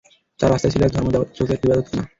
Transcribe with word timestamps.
তাঁর 0.39 0.49
রাস্তায় 0.51 0.71
ছিল 0.73 0.81
এক 0.83 0.91
ধর্মযাজকের 0.95 1.57
ইবাদতখানা। 1.65 2.03